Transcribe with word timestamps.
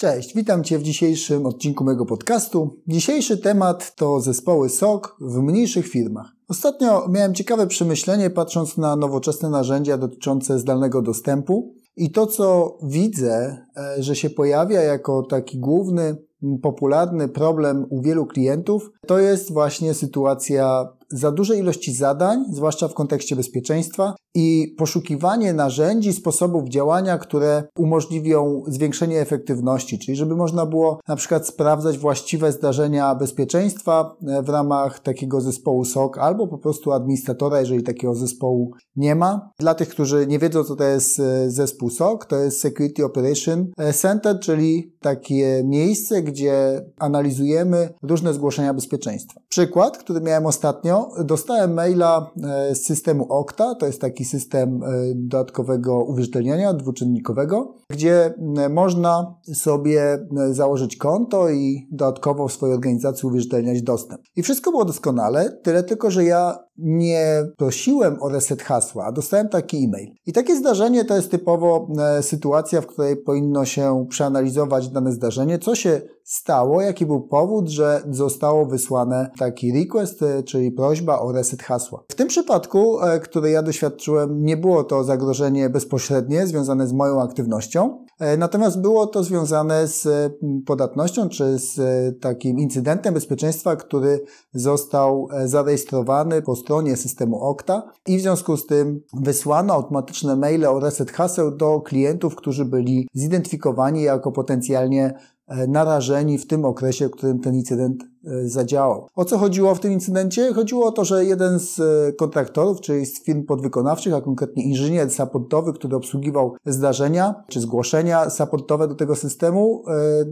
Cześć, 0.00 0.34
witam 0.34 0.64
Cię 0.64 0.78
w 0.78 0.82
dzisiejszym 0.82 1.46
odcinku 1.46 1.84
mojego 1.84 2.06
podcastu. 2.06 2.80
Dzisiejszy 2.86 3.38
temat 3.38 3.94
to 3.94 4.20
zespoły 4.20 4.68
SOC 4.68 5.02
w 5.20 5.38
mniejszych 5.42 5.88
firmach. 5.88 6.32
Ostatnio 6.48 7.08
miałem 7.08 7.34
ciekawe 7.34 7.66
przemyślenie 7.66 8.30
patrząc 8.30 8.76
na 8.76 8.96
nowoczesne 8.96 9.50
narzędzia 9.50 9.98
dotyczące 9.98 10.58
zdalnego 10.58 11.02
dostępu 11.02 11.74
i 11.96 12.10
to, 12.10 12.26
co 12.26 12.78
widzę, 12.82 13.66
e, 13.76 14.02
że 14.02 14.16
się 14.16 14.30
pojawia 14.30 14.80
jako 14.82 15.22
taki 15.22 15.58
główny, 15.58 16.16
popularny 16.62 17.28
problem 17.28 17.86
u 17.90 18.02
wielu 18.02 18.26
klientów, 18.26 18.90
to 19.06 19.18
jest 19.18 19.52
właśnie 19.52 19.94
sytuacja 19.94 20.88
za 21.10 21.32
dużej 21.32 21.58
ilości 21.58 21.92
zadań, 21.92 22.44
zwłaszcza 22.52 22.88
w 22.88 22.94
kontekście 22.94 23.36
bezpieczeństwa, 23.36 24.14
i 24.34 24.74
poszukiwanie 24.78 25.52
narzędzi, 25.52 26.12
sposobów 26.12 26.68
działania, 26.68 27.18
które 27.18 27.62
umożliwią 27.78 28.62
zwiększenie 28.66 29.20
efektywności, 29.20 29.98
czyli 29.98 30.16
żeby 30.16 30.36
można 30.36 30.66
było 30.66 31.00
na 31.08 31.16
przykład 31.16 31.46
sprawdzać 31.46 31.98
właściwe 31.98 32.52
zdarzenia 32.52 33.14
bezpieczeństwa 33.14 34.16
e, 34.28 34.42
w 34.42 34.48
ramach 34.48 35.00
takiego 35.00 35.40
zespołu 35.40 35.84
SOC 35.84 36.18
albo 36.18 36.46
po 36.46 36.58
prostu 36.58 36.92
administratora, 36.92 37.60
jeżeli 37.60 37.82
takiego 37.82 38.14
zespołu 38.14 38.72
nie 38.96 39.14
ma. 39.14 39.50
Dla 39.58 39.74
tych, 39.74 39.88
którzy 39.88 40.26
nie 40.26 40.38
wiedzą, 40.38 40.64
co 40.64 40.76
to 40.76 40.84
jest 40.84 41.20
e, 41.20 41.50
zespół 41.50 41.90
SOC, 41.90 42.26
to 42.26 42.36
jest 42.36 42.60
Security 42.60 43.04
Operation 43.04 43.66
Center, 43.94 44.40
czyli 44.40 44.94
takie 45.00 45.62
miejsce, 45.64 46.22
gdzie 46.22 46.84
analizujemy 46.98 47.94
różne 48.02 48.34
zgłoszenia 48.34 48.74
bezpieczeństwa. 48.74 49.40
Przykład, 49.48 49.98
który 49.98 50.20
miałem 50.20 50.46
ostatnio, 50.46 51.10
dostałem 51.24 51.74
maila 51.74 52.30
e, 52.70 52.74
z 52.74 52.86
systemu 52.86 53.32
Okta, 53.32 53.74
to 53.74 53.86
jest 53.86 54.00
taki 54.00 54.24
system 54.28 54.82
e, 54.82 54.86
dodatkowego 55.14 56.04
uwierzytelniania 56.04 56.74
dwuczynnikowego, 56.74 57.74
gdzie 57.90 58.34
można 58.70 59.34
sobie 59.54 60.26
założyć 60.50 60.96
konto 60.96 61.50
i 61.50 61.88
dodatkowo 61.90 62.48
w 62.48 62.52
swojej 62.52 62.74
organizacji 62.74 63.28
uwierzytelniać 63.28 63.82
dostęp. 63.82 64.20
I 64.36 64.42
wszystko 64.42 64.70
było 64.70 64.84
doskonale, 64.84 65.50
tyle 65.62 65.82
tylko, 65.82 66.10
że 66.10 66.24
ja 66.24 66.67
nie 66.78 67.46
prosiłem 67.56 68.22
o 68.22 68.28
reset 68.28 68.62
hasła, 68.62 69.04
a 69.04 69.12
dostałem 69.12 69.48
taki 69.48 69.84
e-mail. 69.84 70.10
I 70.26 70.32
takie 70.32 70.56
zdarzenie 70.56 71.04
to 71.04 71.16
jest 71.16 71.30
typowo 71.30 71.88
e, 71.98 72.22
sytuacja, 72.22 72.80
w 72.80 72.86
której 72.86 73.16
powinno 73.16 73.64
się 73.64 74.06
przeanalizować 74.08 74.88
dane 74.88 75.12
zdarzenie, 75.12 75.58
co 75.58 75.74
się 75.74 76.00
stało, 76.24 76.82
jaki 76.82 77.06
był 77.06 77.20
powód, 77.20 77.68
że 77.68 78.02
zostało 78.10 78.66
wysłane 78.66 79.30
taki 79.38 79.72
request, 79.72 80.22
e, 80.22 80.42
czyli 80.42 80.70
prośba 80.70 81.18
o 81.18 81.32
reset 81.32 81.62
hasła. 81.62 82.04
W 82.08 82.14
tym 82.14 82.28
przypadku, 82.28 83.00
e, 83.00 83.20
który 83.20 83.50
ja 83.50 83.62
doświadczyłem, 83.62 84.44
nie 84.44 84.56
było 84.56 84.84
to 84.84 85.04
zagrożenie 85.04 85.70
bezpośrednie 85.70 86.46
związane 86.46 86.86
z 86.86 86.92
moją 86.92 87.22
aktywnością, 87.22 88.04
natomiast 88.38 88.80
było 88.80 89.06
to 89.06 89.24
związane 89.24 89.88
z 89.88 90.32
podatnością 90.66 91.28
czy 91.28 91.58
z 91.58 91.80
takim 92.20 92.58
incydentem 92.58 93.14
bezpieczeństwa, 93.14 93.76
który 93.76 94.24
został 94.52 95.28
zarejestrowany 95.44 96.42
po 96.42 96.56
stronie 96.56 96.96
systemu 96.96 97.40
Okta 97.40 97.82
i 98.06 98.18
w 98.18 98.20
związku 98.20 98.56
z 98.56 98.66
tym 98.66 99.00
wysłano 99.12 99.74
automatyczne 99.74 100.36
maile 100.36 100.66
o 100.66 100.80
reset 100.80 101.10
haseł 101.10 101.56
do 101.56 101.80
klientów, 101.80 102.36
którzy 102.36 102.64
byli 102.64 103.08
zidentyfikowani 103.14 104.02
jako 104.02 104.32
potencjalnie 104.32 105.14
e, 105.46 105.66
narażeni 105.66 106.38
w 106.38 106.46
tym 106.46 106.64
okresie, 106.64 107.08
w 107.08 107.10
którym 107.10 107.40
ten 107.40 107.54
incydent 107.54 108.02
e, 108.02 108.06
zadziałał. 108.44 109.08
O 109.16 109.24
co 109.24 109.38
chodziło 109.38 109.74
w 109.74 109.80
tym 109.80 109.92
incydencie? 109.92 110.54
Chodziło 110.54 110.86
o 110.86 110.92
to, 110.92 111.04
że 111.04 111.24
jeden 111.24 111.58
z 111.58 111.80
e, 111.80 112.12
kontraktorów, 112.12 112.80
czyli 112.80 113.06
z 113.06 113.24
firm 113.24 113.46
podwykonawczych, 113.46 114.14
a 114.14 114.20
konkretnie 114.20 114.64
inżynier 114.64 115.10
supportowy, 115.10 115.72
który 115.72 115.96
obsługiwał 115.96 116.56
zdarzenia 116.66 117.44
czy 117.48 117.60
zgłoszenia 117.60 118.30
supportowe 118.30 118.88
do 118.88 118.94
tego 118.94 119.16
systemu, 119.16 119.84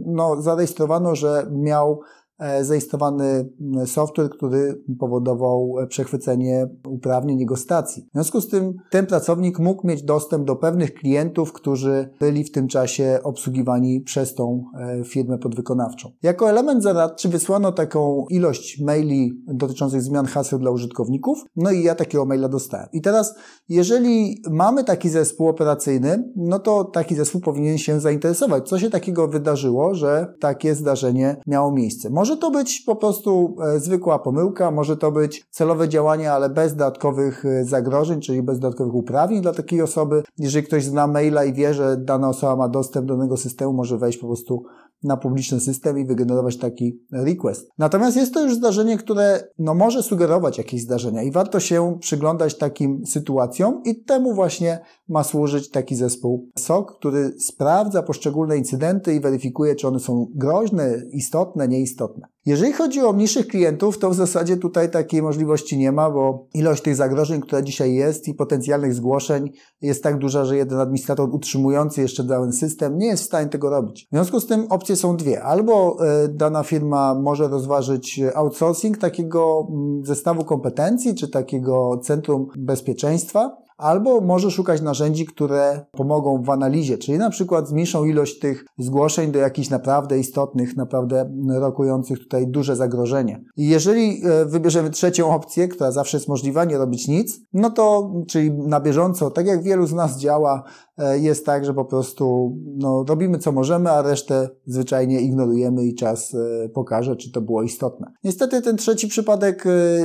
no, 0.05 0.41
zarejestrowano, 0.41 1.15
że 1.15 1.47
miał 1.51 1.99
E, 1.99 2.26
zainstalowany 2.61 3.49
software, 3.85 4.29
który 4.29 4.83
powodował 4.99 5.73
przechwycenie 5.89 6.67
uprawnień 6.87 7.39
jego 7.39 7.57
stacji. 7.57 8.03
W 8.09 8.13
związku 8.13 8.41
z 8.41 8.47
tym 8.47 8.73
ten 8.89 9.05
pracownik 9.05 9.59
mógł 9.59 9.87
mieć 9.87 10.03
dostęp 10.03 10.45
do 10.45 10.55
pewnych 10.55 10.93
klientów, 10.93 11.53
którzy 11.53 12.09
byli 12.19 12.43
w 12.43 12.51
tym 12.51 12.67
czasie 12.67 13.19
obsługiwani 13.23 14.01
przez 14.01 14.35
tą 14.35 14.63
e, 14.79 15.03
firmę 15.03 15.37
podwykonawczą. 15.37 16.11
Jako 16.23 16.49
element 16.49 16.83
zaradczy 16.83 17.29
wysłano 17.29 17.71
taką 17.71 18.25
ilość 18.29 18.81
maili 18.81 19.43
dotyczących 19.47 20.01
zmian 20.01 20.25
haseł 20.25 20.59
dla 20.59 20.71
użytkowników, 20.71 21.45
no 21.55 21.71
i 21.71 21.83
ja 21.83 21.95
takiego 21.95 22.25
maila 22.25 22.49
dostałem. 22.49 22.87
I 22.93 23.01
teraz, 23.01 23.35
jeżeli 23.69 24.41
mamy 24.51 24.83
taki 24.83 25.09
zespół 25.09 25.47
operacyjny, 25.47 26.31
no 26.35 26.59
to 26.59 26.83
taki 26.83 27.15
zespół 27.15 27.41
powinien 27.41 27.77
się 27.77 27.99
zainteresować, 27.99 28.69
co 28.69 28.79
się 28.79 28.89
takiego 28.89 29.27
wydarzyło, 29.27 29.95
że 29.95 30.33
takie 30.39 30.75
zdarzenie 30.75 31.37
miało 31.47 31.71
miejsce. 31.71 32.09
Może 32.09 32.26
może 32.27 32.37
to 32.37 32.51
być 32.51 32.81
po 32.81 32.95
prostu 32.95 33.55
e, 33.75 33.79
zwykła 33.79 34.19
pomyłka, 34.19 34.71
może 34.71 34.97
to 34.97 35.11
być 35.11 35.45
celowe 35.49 35.89
działanie, 35.89 36.31
ale 36.31 36.49
bez 36.49 36.75
dodatkowych 36.75 37.45
e, 37.45 37.65
zagrożeń, 37.65 38.21
czyli 38.21 38.43
bez 38.43 38.59
dodatkowych 38.59 38.93
uprawnień 38.93 39.41
dla 39.41 39.53
takiej 39.53 39.81
osoby. 39.81 40.23
Jeżeli 40.37 40.65
ktoś 40.65 40.83
zna 40.83 41.07
maila 41.07 41.45
i 41.45 41.53
wie, 41.53 41.73
że 41.73 41.97
dana 41.97 42.29
osoba 42.29 42.55
ma 42.55 42.69
dostęp 42.69 43.05
do 43.07 43.15
danego 43.15 43.37
systemu, 43.37 43.73
może 43.73 43.97
wejść 43.97 44.17
po 44.17 44.27
prostu 44.27 44.63
na 45.03 45.17
publiczny 45.17 45.59
system 45.59 45.99
i 45.99 46.05
wygenerować 46.05 46.57
taki 46.57 46.99
request. 47.11 47.69
Natomiast 47.77 48.17
jest 48.17 48.33
to 48.33 48.43
już 48.43 48.55
zdarzenie, 48.55 48.97
które 48.97 49.47
no, 49.59 49.73
może 49.73 50.03
sugerować 50.03 50.57
jakieś 50.57 50.81
zdarzenia 50.81 51.23
i 51.23 51.31
warto 51.31 51.59
się 51.59 51.97
przyglądać 51.99 52.57
takim 52.57 53.05
sytuacjom 53.05 53.81
i 53.85 54.03
temu 54.03 54.33
właśnie 54.33 54.79
ma 55.09 55.23
służyć 55.23 55.69
taki 55.69 55.95
zespół 55.95 56.49
SOC, 56.57 56.87
który 56.97 57.33
sprawdza 57.39 58.03
poszczególne 58.03 58.57
incydenty 58.57 59.15
i 59.15 59.19
weryfikuje, 59.19 59.75
czy 59.75 59.87
one 59.87 59.99
są 59.99 60.27
groźne, 60.35 61.01
istotne, 61.11 61.67
nieistotne. 61.67 62.27
Jeżeli 62.47 62.73
chodzi 62.73 63.01
o 63.01 63.13
mniejszych 63.13 63.47
klientów, 63.47 63.99
to 63.99 64.09
w 64.09 64.15
zasadzie 64.15 64.57
tutaj 64.57 64.91
takiej 64.91 65.21
możliwości 65.21 65.77
nie 65.77 65.91
ma, 65.91 66.11
bo 66.11 66.47
ilość 66.53 66.83
tych 66.83 66.95
zagrożeń, 66.95 67.41
która 67.41 67.61
dzisiaj 67.61 67.93
jest 67.93 68.27
i 68.27 68.33
potencjalnych 68.33 68.93
zgłoszeń 68.93 69.51
jest 69.81 70.03
tak 70.03 70.17
duża, 70.17 70.45
że 70.45 70.57
jeden 70.57 70.79
administrator 70.79 71.29
utrzymujący 71.31 72.01
jeszcze 72.01 72.23
dany 72.23 72.53
system 72.53 72.97
nie 72.97 73.07
jest 73.07 73.23
w 73.23 73.25
stanie 73.25 73.49
tego 73.49 73.69
robić. 73.69 74.07
W 74.11 74.15
związku 74.15 74.39
z 74.39 74.47
tym 74.47 74.65
opcje 74.69 74.95
są 74.95 75.17
dwie. 75.17 75.43
Albo 75.43 75.97
e, 76.05 76.27
dana 76.27 76.63
firma 76.63 77.15
może 77.15 77.47
rozważyć 77.47 78.21
outsourcing 78.35 78.97
takiego 78.97 79.67
mm, 79.69 80.05
zestawu 80.05 80.45
kompetencji, 80.45 81.15
czy 81.15 81.27
takiego 81.27 81.99
centrum 82.03 82.47
bezpieczeństwa, 82.57 83.66
albo 83.77 84.21
może 84.21 84.51
szukać 84.51 84.81
narzędzi, 84.81 85.25
które 85.25 85.85
pomogą 85.91 86.43
w 86.43 86.49
analizie, 86.49 86.97
czyli 86.97 87.17
na 87.17 87.29
przykład 87.29 87.67
zmniejszą 87.67 88.05
ilość 88.05 88.39
tych 88.39 88.65
zgłoszeń 88.77 89.31
do 89.31 89.39
jakichś 89.39 89.69
naprawdę 89.69 90.19
istotnych, 90.19 90.77
naprawdę 90.77 91.29
rokujących 91.47 92.19
tutaj 92.19 92.47
duże 92.47 92.75
zagrożenie. 92.75 93.43
I 93.57 93.67
jeżeli 93.67 94.21
e, 94.25 94.45
wybierzemy 94.45 94.89
trzecią 94.89 95.35
opcję, 95.35 95.67
która 95.67 95.91
zawsze 95.91 96.17
jest 96.17 96.27
możliwa, 96.27 96.65
nie 96.65 96.77
robić 96.77 97.07
nic, 97.07 97.39
no 97.53 97.69
to, 97.69 98.11
czyli 98.27 98.51
na 98.51 98.79
bieżąco, 98.79 99.31
tak 99.31 99.47
jak 99.47 99.63
wielu 99.63 99.87
z 99.87 99.93
nas 99.93 100.17
działa, 100.17 100.63
e, 100.97 101.19
jest 101.19 101.45
tak, 101.45 101.65
że 101.65 101.73
po 101.73 101.85
prostu 101.85 102.55
no, 102.77 103.05
robimy 103.07 103.37
co 103.37 103.51
możemy, 103.51 103.91
a 103.91 104.01
resztę 104.01 104.49
zwyczajnie 104.65 105.21
ignorujemy 105.21 105.85
i 105.85 105.95
czas 105.95 106.35
e, 106.35 106.69
pokaże, 106.69 107.15
czy 107.15 107.31
to 107.31 107.41
było 107.41 107.63
istotne. 107.63 108.11
Niestety 108.23 108.61
ten 108.61 108.77
trzeci 108.77 109.07
przypadek 109.07 109.63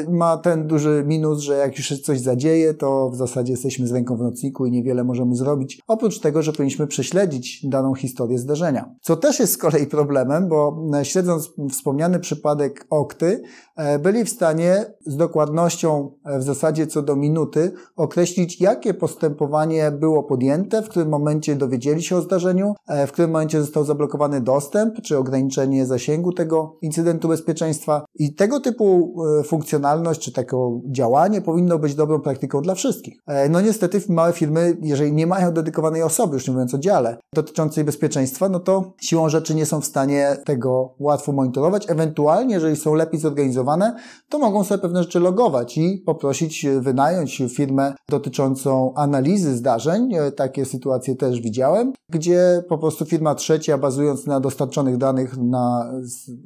ma 0.09 0.37
ten 0.37 0.67
duży 0.67 1.05
minus, 1.07 1.41
że 1.41 1.57
jak 1.57 1.79
już 1.79 2.01
coś 2.01 2.21
zadzieje, 2.21 2.75
to 2.75 3.11
w 3.11 3.17
zasadzie 3.17 3.57
jesteśmy 3.65 3.87
z 3.87 3.93
ręką 3.93 4.17
w 4.17 4.21
nocniku 4.21 4.67
i 4.67 4.71
niewiele 4.71 5.05
możemy 5.05 5.37
zrobić, 5.37 5.81
oprócz 5.89 6.21
tego, 6.21 6.43
że 6.43 6.53
powinniśmy 6.53 6.87
prześledzić 6.87 7.67
daną 7.67 7.95
historię 7.95 8.39
zdarzenia. 8.39 8.95
Co 9.01 9.17
też 9.17 9.39
jest 9.41 9.53
z 9.53 9.59
kolei 9.59 9.87
problemem, 9.87 10.49
bo 10.49 10.87
e, 10.95 11.05
śledząc 11.05 11.53
wspomniany 11.71 12.21
przypadek 12.21 12.87
Okty, 12.91 13.43
e, 13.77 13.99
byli 13.99 14.25
w 14.25 14.29
stanie 14.29 14.85
z 15.07 15.17
dokładnością 15.17 16.11
e, 16.25 16.39
w 16.39 16.43
zasadzie 16.43 16.87
co 16.87 17.03
do 17.03 17.17
minuty 17.17 17.73
określić, 17.97 18.61
jakie 18.61 18.95
postępowanie 18.95 19.91
było 19.91 20.23
podjęte, 20.23 20.83
w 20.83 20.89
którym 20.89 21.09
momencie 21.09 21.57
dowiedzieli 21.57 22.03
się 22.03 22.17
o 22.17 22.23
zdarzeniu, 22.23 22.75
w 23.07 23.13
którym 23.13 23.31
momencie 23.31 23.61
został 23.61 23.85
zablokowany 23.85 24.41
dostęp, 24.41 25.03
czy 25.03 25.19
ograniczenie 25.19 25.87
zasięgu 25.87 26.33
tego 26.33 26.79
incydentu 26.83 27.29
bezpieczeństwa. 27.29 28.05
I 28.15 28.35
tego 28.35 28.61
typu 28.61 29.17
funkcjonalność, 29.45 30.21
czy 30.21 30.33
takie 30.33 30.57
działanie 30.87 31.41
powinno 31.41 31.79
być 31.79 31.95
dobrą 31.95 32.21
praktyką 32.21 32.63
dla 32.63 32.75
wszystkich. 32.75 33.23
No 33.53 33.61
niestety 33.61 34.03
małe 34.09 34.33
firmy, 34.33 34.77
jeżeli 34.83 35.13
nie 35.13 35.27
mają 35.27 35.53
dedykowanej 35.53 36.03
osoby, 36.03 36.35
już 36.35 36.47
nie 36.47 36.53
mówiąc 36.53 36.75
o 36.75 36.79
dziale, 36.79 37.17
dotyczącej 37.35 37.85
bezpieczeństwa, 37.85 38.49
no 38.49 38.61
to 38.61 38.93
siłą 39.01 39.29
rzeczy 39.29 39.55
nie 39.55 39.67
są 39.67 39.81
w 39.81 39.85
stanie 39.85 40.37
tego 40.45 40.95
łatwo 40.99 41.33
monitorować. 41.33 41.91
Ewentualnie, 41.91 42.55
jeżeli 42.55 42.77
są 42.77 42.95
lepiej 42.95 43.21
zorganizowane, 43.21 43.97
to 44.29 44.39
mogą 44.39 44.65
sobie 44.65 44.83
pewne 44.83 45.03
rzeczy 45.03 45.21
logować 45.21 45.79
i 45.79 46.03
poprosić, 46.07 46.67
wynająć 46.81 47.43
firmę 47.55 47.95
dotyczącą 48.11 48.95
analizy 48.95 49.57
zdarzeń. 49.57 50.15
E, 50.15 50.33
takie 50.33 50.65
sytuacje 50.65 51.17
też 51.17 51.41
widziałem, 51.41 51.93
gdzie 52.09 52.65
po 52.69 52.79
prostu 52.79 53.05
firma 53.05 53.35
trzecia, 53.35 53.79
bazując 53.79 54.27
na 54.27 54.41
dostarczonych 54.41 54.97
danych 54.97 55.37
na, 55.39 55.93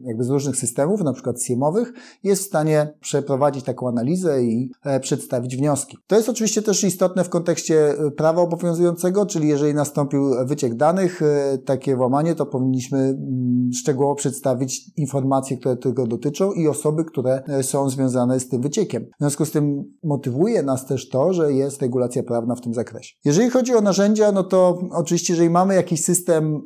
jakby 0.05 0.25
z 0.25 0.29
różnych 0.29 0.57
systemów, 0.57 1.01
na 1.01 1.13
przykład 1.13 1.43
SIEM-owych, 1.43 1.93
jest 2.25 2.43
w 2.43 2.47
stanie 2.47 2.95
przeprowadzić 3.01 3.65
taką 3.65 3.89
analizę 3.89 4.43
i 4.43 4.71
e, 4.85 5.01
przedstawić 5.01 5.57
wnioski. 5.57 5.99
To 6.07 6.17
jest 6.17 6.29
oczywiście 6.29 6.63
też 6.63 6.85
istotne, 6.85 6.96
istotne 6.97 7.25
w 7.25 7.29
kontekście 7.29 7.95
prawa 8.17 8.43
obowiązującego, 8.43 9.27
czyli 9.27 9.49
jeżeli 9.49 9.75
nastąpił 9.75 10.31
wyciek 10.47 10.75
danych, 10.75 11.21
takie 11.65 11.97
włamanie, 11.97 12.35
to 12.35 12.47
powinniśmy 12.47 12.99
mm, 12.99 13.71
szczegółowo 13.75 14.15
przedstawić 14.15 14.91
informacje, 14.97 15.57
które 15.57 15.77
tego 15.77 16.07
dotyczą 16.07 16.53
i 16.53 16.69
osoby, 16.69 17.05
które 17.05 17.43
są 17.63 17.91
związane 17.91 18.41
z 18.41 18.49
tym 18.49 18.63
wyciekiem. 18.63 19.05
W 19.05 19.21
związku 19.21 19.45
z 19.45 19.51
tym 19.51 19.85
motywuje 20.05 20.63
nas 20.63 20.87
też 20.87 21.09
to, 21.09 21.33
że 21.33 21.53
jest 21.53 21.83
regulacja 21.83 22.23
prawna 22.23 22.55
w 22.55 22.61
tym 22.61 22.75
zakresie. 22.75 23.15
Jeżeli 23.25 23.51
chodzi 23.51 23.75
o 23.75 23.81
narzędzia, 23.81 24.33
no 24.33 24.45
to 24.45 24.79
oczywiście, 24.93 25.33
jeżeli 25.33 25.51
mamy 25.51 25.75
jakiś 25.75 26.05
system 26.05 26.63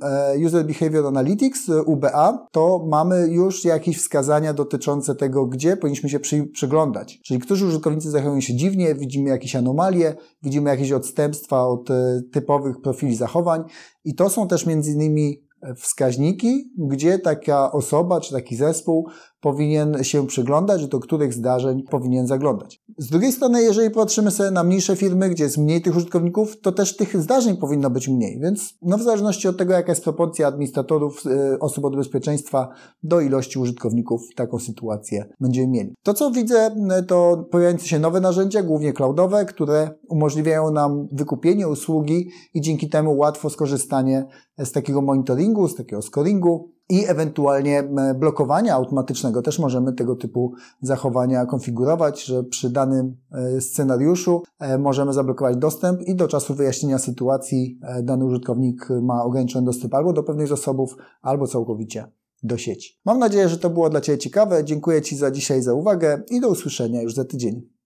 User 0.46 0.66
Behavior 0.66 1.06
Analytics, 1.06 1.68
UBA, 1.86 2.46
to 2.52 2.86
mamy 2.88 3.28
już 3.30 3.64
jakieś 3.64 3.98
wskazania 3.98 4.54
dotyczące 4.54 5.14
tego, 5.14 5.46
gdzie 5.46 5.76
powinniśmy 5.76 6.08
się 6.08 6.20
przy, 6.20 6.46
przyglądać. 6.46 7.20
Czyli 7.24 7.40
którzy 7.40 7.66
użytkownicy 7.66 8.10
zachowują 8.10 8.40
się 8.40 8.56
dziwnie, 8.56 8.94
widzimy 8.94 9.30
jakieś 9.30 9.56
anomalie, 9.56 10.14
widzimy 10.42 10.70
jakieś 10.70 10.92
odstępstwa 10.92 11.66
od 11.66 11.90
e, 11.90 12.22
typowych 12.32 12.80
profili 12.80 13.16
zachowań 13.16 13.64
i 14.04 14.14
to 14.14 14.30
są 14.30 14.48
też 14.48 14.66
między 14.66 14.90
innymi 14.90 15.50
wskaźniki, 15.76 16.72
gdzie 16.78 17.18
taka 17.18 17.72
osoba 17.72 18.20
czy 18.20 18.32
taki 18.32 18.56
zespół 18.56 19.08
powinien 19.40 20.04
się 20.04 20.26
przyglądać, 20.26 20.86
do 20.86 21.00
których 21.00 21.34
zdarzeń 21.34 21.82
powinien 21.90 22.26
zaglądać. 22.26 22.82
Z 22.98 23.10
drugiej 23.10 23.32
strony, 23.32 23.62
jeżeli 23.62 23.90
patrzymy 23.90 24.30
sobie 24.30 24.50
na 24.50 24.64
mniejsze 24.64 24.96
firmy, 24.96 25.30
gdzie 25.30 25.44
jest 25.44 25.58
mniej 25.58 25.82
tych 25.82 25.96
użytkowników, 25.96 26.60
to 26.60 26.72
też 26.72 26.96
tych 26.96 27.22
zdarzeń 27.22 27.56
powinno 27.56 27.90
być 27.90 28.08
mniej, 28.08 28.40
więc 28.40 28.74
no 28.82 28.98
w 28.98 29.02
zależności 29.02 29.48
od 29.48 29.56
tego, 29.56 29.72
jaka 29.72 29.92
jest 29.92 30.04
proporcja 30.04 30.48
administratorów, 30.48 31.26
y, 31.26 31.58
osób 31.58 31.84
od 31.84 31.96
bezpieczeństwa 31.96 32.68
do 33.02 33.20
ilości 33.20 33.58
użytkowników, 33.58 34.22
taką 34.36 34.58
sytuację 34.58 35.24
będziemy 35.40 35.68
mieli. 35.68 35.94
To, 36.02 36.14
co 36.14 36.30
widzę, 36.30 36.70
y, 37.00 37.02
to 37.02 37.44
pojawiające 37.50 37.86
się 37.86 37.98
nowe 37.98 38.20
narzędzia, 38.20 38.62
głównie 38.62 38.92
cloudowe, 38.92 39.44
które 39.44 39.90
umożliwiają 40.08 40.70
nam 40.70 41.08
wykupienie 41.12 41.68
usługi 41.68 42.30
i 42.54 42.60
dzięki 42.60 42.88
temu 42.88 43.16
łatwo 43.16 43.50
skorzystanie 43.50 44.26
z 44.58 44.72
takiego 44.72 45.02
monitoringu, 45.02 45.68
z 45.68 45.74
takiego 45.74 46.02
scoringu, 46.02 46.72
i 46.90 47.04
ewentualnie 47.06 47.88
blokowania 48.14 48.74
automatycznego. 48.74 49.42
Też 49.42 49.58
możemy 49.58 49.92
tego 49.92 50.16
typu 50.16 50.52
zachowania 50.82 51.46
konfigurować, 51.46 52.24
że 52.24 52.44
przy 52.44 52.70
danym 52.70 53.16
e, 53.32 53.60
scenariuszu 53.60 54.42
e, 54.58 54.78
możemy 54.78 55.12
zablokować 55.12 55.56
dostęp 55.56 56.02
i 56.02 56.14
do 56.14 56.28
czasu 56.28 56.54
wyjaśnienia 56.54 56.98
sytuacji 56.98 57.78
e, 57.82 58.02
dany 58.02 58.24
użytkownik 58.24 58.88
ma 59.02 59.24
ograniczony 59.24 59.66
dostęp 59.66 59.94
albo 59.94 60.12
do 60.12 60.22
pewnych 60.22 60.48
zasobów, 60.48 60.96
albo 61.22 61.46
całkowicie 61.46 62.04
do 62.42 62.58
sieci. 62.58 63.00
Mam 63.04 63.18
nadzieję, 63.18 63.48
że 63.48 63.58
to 63.58 63.70
było 63.70 63.90
dla 63.90 64.00
Ciebie 64.00 64.18
ciekawe. 64.18 64.64
Dziękuję 64.64 65.02
Ci 65.02 65.16
za 65.16 65.30
dzisiaj 65.30 65.62
za 65.62 65.74
uwagę 65.74 66.22
i 66.30 66.40
do 66.40 66.48
usłyszenia 66.48 67.02
już 67.02 67.14
za 67.14 67.24
tydzień. 67.24 67.79